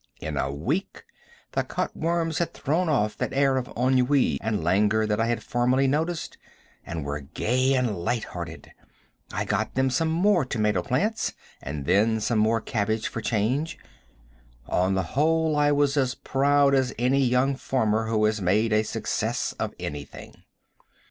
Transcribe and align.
In 0.19 0.35
a 0.35 0.51
week 0.51 1.03
the 1.51 1.61
cut 1.63 1.95
worms 1.95 2.39
had 2.39 2.55
thrown 2.55 2.89
off 2.89 3.15
that 3.19 3.33
air 3.33 3.55
of 3.57 3.67
ennui 3.77 4.39
and 4.41 4.63
languor 4.63 5.05
that 5.05 5.21
I 5.21 5.27
had 5.27 5.37
I 5.37 5.41
formerly 5.41 5.85
noticed, 5.85 6.39
and 6.83 7.05
were 7.05 7.19
gay 7.19 7.75
and 7.75 7.95
light 7.99 8.23
hearted. 8.23 8.71
I 9.31 9.45
got 9.45 9.75
them 9.75 9.91
some 9.91 10.07
more 10.07 10.43
tomato 10.43 10.81
plants, 10.81 11.33
and 11.61 11.85
then 11.85 12.19
some 12.19 12.39
more 12.39 12.61
cabbage 12.61 13.09
for 13.09 13.21
change. 13.21 13.77
On 14.67 14.95
the 14.95 15.03
whole 15.13 15.55
I 15.55 15.71
was 15.71 15.95
as 15.97 16.15
proud 16.15 16.73
as 16.73 16.95
any 16.97 17.23
young 17.23 17.55
farmer 17.55 18.07
who 18.07 18.25
has 18.25 18.41
made 18.41 18.73
a 18.73 18.81
success 18.83 19.53
of 19.59 19.71
anything. 19.79 20.33